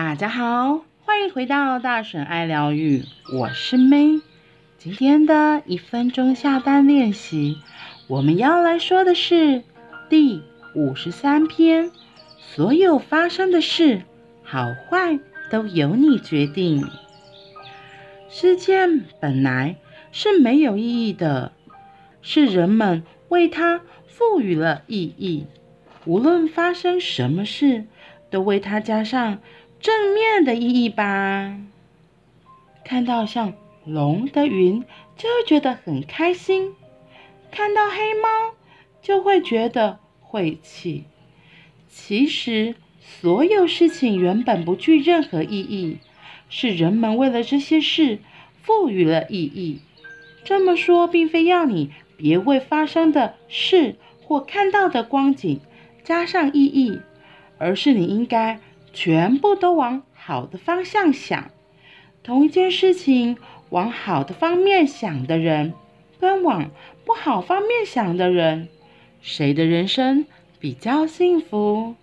[0.00, 3.02] 大家好，欢迎回到大婶爱疗愈，
[3.32, 4.22] 我是 May。
[4.78, 7.56] 今天的一分钟下单练习，
[8.06, 9.64] 我们要来说的是
[10.08, 10.40] 第
[10.76, 11.90] 五十三篇：
[12.38, 14.02] 所有发生的事，
[14.44, 15.18] 好坏
[15.50, 16.86] 都由你决定。
[18.28, 19.78] 事件本来
[20.12, 21.50] 是没有意义的，
[22.22, 25.48] 是人们为它赋予了意义。
[26.04, 27.86] 无论发生什么事，
[28.30, 29.40] 都为它加上
[29.80, 31.58] 正面的意义吧。
[32.84, 33.52] 看到像
[33.84, 34.82] 龙的云，
[35.16, 36.72] 就会觉得很开心；
[37.50, 38.54] 看到黑猫，
[39.02, 41.04] 就会觉得晦气。
[41.88, 45.98] 其实，所有事情原本不具任何意义，
[46.48, 48.18] 是人们为了这些事
[48.62, 49.80] 赋予了意义。
[50.44, 55.60] 这么说，并非要你别为发生的事或看到的光景
[56.02, 57.00] 加上意义，
[57.58, 58.60] 而是你应该。
[58.92, 61.50] 全部都往好的方向想，
[62.22, 63.36] 同一件事情
[63.70, 65.74] 往好的方面想的人，
[66.18, 66.70] 跟往
[67.04, 68.68] 不好方面想的人，
[69.20, 70.26] 谁的人生
[70.58, 71.94] 比较幸福？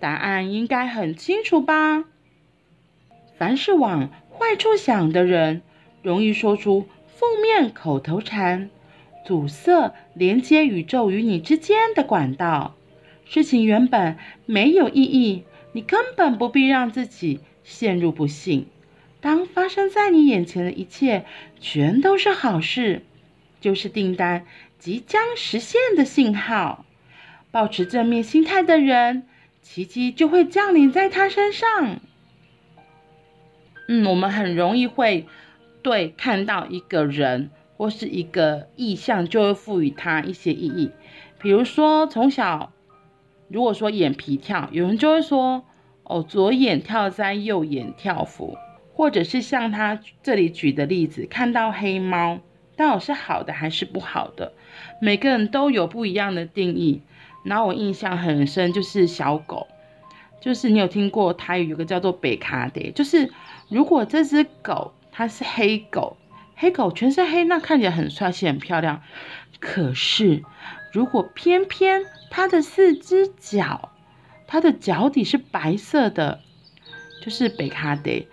[0.00, 2.04] 答案应该很清楚吧？
[3.36, 5.62] 凡是往坏处想的人，
[6.02, 8.70] 容易说出负面口头禅，
[9.24, 12.74] 阻塞连接宇宙与你之间的管道。
[13.24, 15.44] 事情原本没有意义。
[15.72, 18.66] 你根本不必让自己陷入不幸。
[19.20, 21.24] 当发生在你眼前的一切
[21.60, 23.02] 全都是好事，
[23.60, 24.44] 就是订单
[24.78, 26.84] 即将实现的信号。
[27.50, 29.24] 保持正面心态的人，
[29.62, 32.00] 奇迹就会降临在他身上。
[33.88, 35.26] 嗯，我们很容易会
[35.82, 40.90] 对看到一个人或是一个意象，就会赋予他一些意义。
[41.38, 42.72] 比如说，从小。
[43.52, 45.64] 如果说眼皮跳，有人就会说，
[46.04, 48.56] 哦，左眼跳灾，右眼跳福，
[48.94, 52.40] 或者是像他这里举的例子，看到黑猫，
[52.76, 54.54] 到底是好的还是不好的？
[55.00, 57.02] 每个人都有不一样的定义。
[57.44, 59.66] 然后我印象很深，就是小狗，
[60.40, 63.32] 就是你有听过台语有个叫做北卡的，就是
[63.68, 66.16] 如果这只狗它是黑狗，
[66.54, 69.02] 黑狗全身黑，那看起来很帅气很漂亮，
[69.58, 70.44] 可是
[70.92, 73.90] 如果偏偏它的四只脚，
[74.46, 76.40] 它的脚底是白色的，
[77.24, 78.28] 就是北卡得。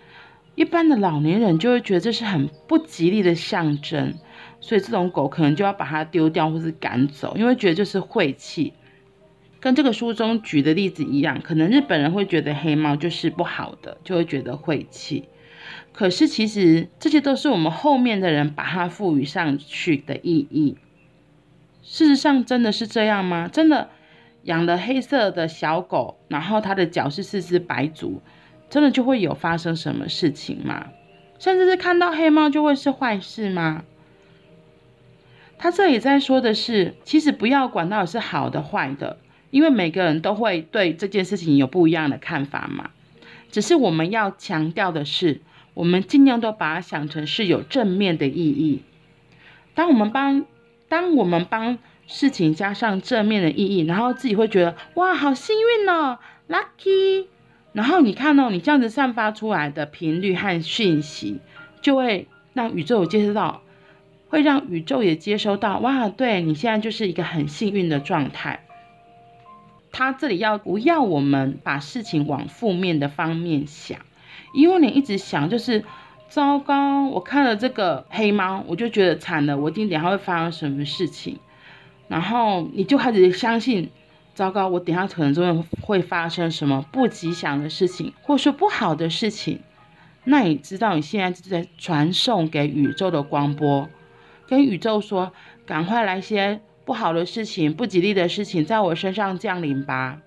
[0.55, 4.15] 一般的老年人就会觉得这是很不吉利的象征，
[4.59, 8.73] 所以这种狗可能就要把它丢掉或是赶走，因为觉得这是晦气。
[9.61, 15.29] 跟这个书中举的例子一样，可能日本人会觉得黑猫就是不好的，就会觉得晦气。
[15.93, 20.75] 可是其实这些都是我们后面的人把它赋予上去的意义。
[21.81, 23.47] 事实上，真的是这样吗？
[23.51, 23.89] 真的
[24.43, 28.21] 养了黑色的小狗，然后它的脚是四只白足，
[28.69, 30.87] 真的就会有发生什么事情吗？
[31.39, 33.83] 甚至是看到黑猫就会是坏事吗？
[35.57, 39.17] 他这里在说的是，其实不要管到底是好的坏的，
[39.51, 42.91] 因为每个人都会对这件事情有不一样的看法嘛。
[43.51, 45.41] 只是我们要强调的是，
[45.73, 48.83] 我们尽量都把它想成是有正面的意义。
[49.73, 50.45] 当我们帮
[50.89, 51.77] 当我们帮
[52.07, 56.17] 事情加上正面的意义，然后自己会觉得哇，好幸运哦
[56.49, 57.27] ，lucky。
[57.71, 61.39] 然后你看哦，你这样子散发出来的频率和讯息，
[61.81, 63.61] 就会让宇宙接收到，
[64.29, 65.77] 会让宇宙也接收到。
[65.77, 68.65] 哇，对，你现在就是一个很幸运的状态。
[69.91, 73.99] 他这里要不要我们把事情往负面的方面想？
[74.55, 75.85] 因为你一直想就是。
[76.29, 77.07] 糟糕！
[77.07, 79.57] 我看了这个黑猫，我就觉得惨了。
[79.57, 81.39] 我一定等下会发生什么事情，
[82.07, 83.89] 然后你就开始相信，
[84.35, 84.67] 糟糕！
[84.67, 89.59] 我等下可能就会会发生什么不吉祥的事情，或是不好的事情。
[90.25, 93.89] 那你知道你现在就在传送给宇宙的光波，
[94.47, 95.33] 跟宇宙说：
[95.65, 100.19] 赶快来些不好的事情、不吉利的事情在我身上降临吧。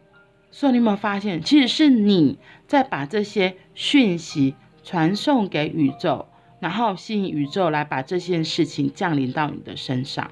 [0.50, 4.56] 所以你有没有发现，其实是你在把这些讯息。
[4.82, 6.26] 传送给宇宙，
[6.60, 10.30] 然后吸引宇宙来把这件事情降临到你的身上。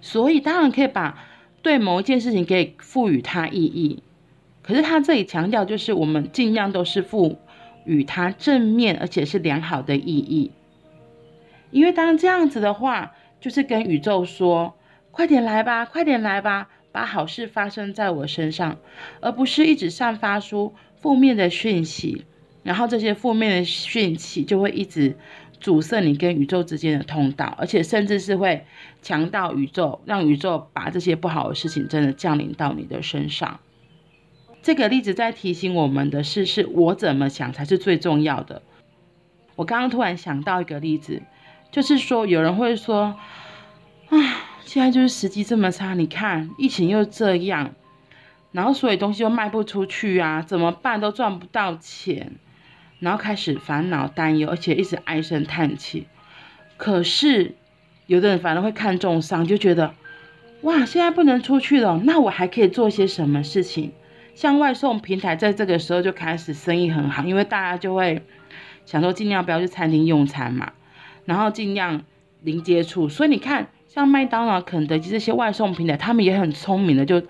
[0.00, 1.24] 所以当然可以把
[1.62, 4.02] 对某一件事情给赋予它意义，
[4.62, 7.38] 可是他这里强调就是我们尽量都是赋
[7.84, 10.52] 予它正面而且是良好的意义。
[11.70, 14.76] 因为当这样子的话，就是跟宇宙说：
[15.10, 18.78] 快点来吧，快点来吧，把好事发生在我身上，
[19.20, 20.74] 而不是一直散发出。
[20.98, 22.24] 负面的讯息，
[22.62, 25.14] 然后这些负面的讯息就会一直
[25.60, 28.64] 阻塞你跟宇宙之间的通道，而且甚至是会
[29.02, 33.60] 强到宇宙，让宇宙把这些不好的事情真的降临到你的身上。
[34.62, 38.62] 这个例子在提醒我们的是，是我怎么想才是最重要的。
[39.54, 41.22] 我刚刚突然想到一个例子，
[41.70, 43.14] 就是说有人会说，
[44.08, 44.16] 啊，
[44.66, 47.72] 现在就是时机这么差，你看疫情又这样，
[48.50, 52.32] 然后所有东西又卖不出去啊，怎么办都赚不到钱，
[52.98, 56.08] 然后开始烦恼担忧，而且一直唉声叹气。
[56.76, 57.54] 可是
[58.06, 59.94] 有的人反而会看重伤，就觉得，
[60.62, 63.92] 哇，现在不能出去了，那我还可以做些什么事情？
[64.34, 68.20] 像外送平台在这个时候就开始生意很好，因为大家就会
[68.84, 70.72] 想说尽量不要去餐厅用餐嘛，
[71.24, 72.02] 然后尽量
[72.42, 73.08] 零接触。
[73.08, 77.22] 所以你看，像麦当劳、肯德基这些外送平台，他们也很聪明的就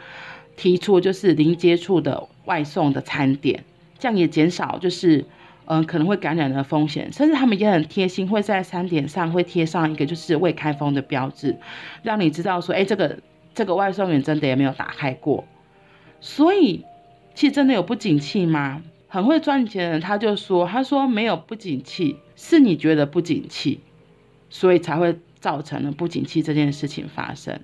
[0.56, 3.62] 提出就是零接触的外送的餐点，
[4.00, 5.24] 这样也减少就是
[5.66, 7.12] 嗯、可能会感染的风险。
[7.12, 11.56] 甚至他们也很贴心，会在餐点上会贴上一个就是未开封的标志，
[12.02, 13.16] 让你知道说，哎，这个
[13.54, 15.44] 这个外送员真的也没有打开过，
[16.20, 16.84] 所以。
[17.36, 18.82] 其实真的有不景气吗？
[19.08, 23.80] 很会赚钱的人他就说：“他说没有不景气，是你觉得不景气，
[24.48, 27.60] 所以才会造成了不景气这件事情发生。”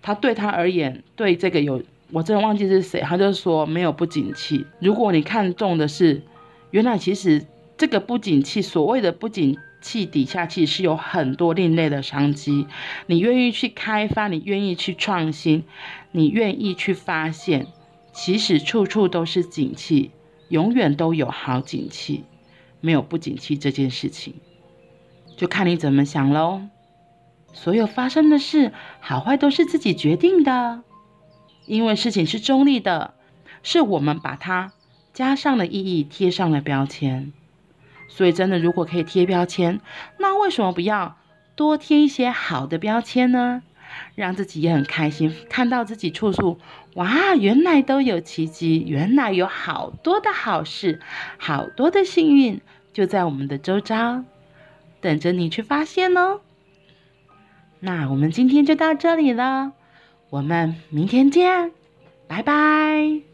[0.00, 4.64] 他对他而言，对这个有我真的忘记是谁，他就说没有不景气。
[4.78, 6.22] 如果你看中的是，
[6.70, 7.44] 原来其实
[7.76, 12.66] 这个不景气，所谓的不景气底下，其实是有很多另类的商机。
[13.06, 15.64] 你愿意去开发，你愿意去创新，
[16.12, 17.66] 你愿意去发现。
[18.12, 20.12] 其实处处都是景气，
[20.48, 22.24] 永远都有好景气，
[22.80, 24.34] 没有不景气这件事情，
[25.36, 26.62] 就看你怎么想喽。
[27.52, 30.82] 所有发生的事，好坏都是自己决定的，
[31.66, 33.14] 因为事情是中立的，
[33.62, 34.72] 是我们把它
[35.12, 37.32] 加上了意义，贴上了标签。
[38.08, 39.80] 所以真的，如果可以贴标签，
[40.18, 41.16] 那为什么不要
[41.56, 43.62] 多贴一些好的标签呢？
[44.16, 46.58] 让自己也很开心，看到自己处处，
[46.94, 51.00] 哇，原来都有奇迹，原来有好多的好事，
[51.38, 52.60] 好多的幸运
[52.92, 54.24] 就在我们的周遭，
[55.04, 56.40] 等着你去发现哦。
[57.80, 59.72] 那我们今天就到这里了，
[60.30, 61.72] 我们明天见，
[62.26, 63.33] 拜拜。